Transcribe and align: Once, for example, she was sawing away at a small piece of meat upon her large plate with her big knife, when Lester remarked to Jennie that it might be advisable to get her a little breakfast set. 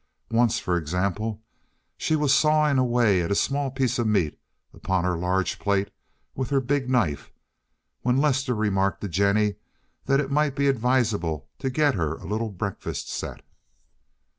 Once, 0.31 0.57
for 0.57 0.77
example, 0.77 1.43
she 1.95 2.15
was 2.15 2.33
sawing 2.33 2.79
away 2.79 3.21
at 3.21 3.29
a 3.31 3.35
small 3.35 3.69
piece 3.69 3.99
of 3.99 4.07
meat 4.07 4.39
upon 4.73 5.03
her 5.03 5.15
large 5.15 5.59
plate 5.59 5.91
with 6.33 6.49
her 6.49 6.59
big 6.59 6.89
knife, 6.89 7.31
when 8.01 8.17
Lester 8.17 8.55
remarked 8.55 9.01
to 9.01 9.07
Jennie 9.07 9.57
that 10.05 10.19
it 10.19 10.31
might 10.31 10.55
be 10.55 10.65
advisable 10.67 11.47
to 11.59 11.69
get 11.69 11.93
her 11.93 12.13
a 12.15 12.25
little 12.25 12.49
breakfast 12.49 13.09
set. 13.09 13.43